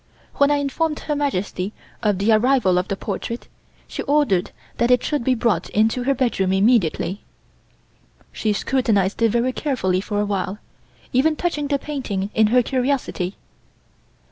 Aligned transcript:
When 0.37 0.49
I 0.49 0.55
informed 0.55 1.01
Her 1.01 1.15
Majesty 1.15 1.73
of 2.01 2.17
the 2.17 2.31
arrival 2.31 2.79
of 2.79 2.87
the 2.87 2.95
portrait 2.95 3.47
she 3.87 4.01
ordered 4.01 4.49
that 4.77 4.89
it 4.89 5.03
should 5.03 5.23
be 5.23 5.35
brought 5.35 5.69
into 5.69 6.05
her 6.05 6.15
bedroom 6.15 6.53
immediately. 6.53 7.21
She 8.31 8.51
scrutinized 8.53 9.21
it 9.21 9.29
very 9.29 9.51
carefully 9.53 10.01
for 10.01 10.19
a 10.19 10.25
while, 10.25 10.57
even 11.13 11.35
touching 11.35 11.67
the 11.67 11.77
painting 11.77 12.31
in 12.33 12.47
her 12.47 12.63
curiosity. 12.63 13.35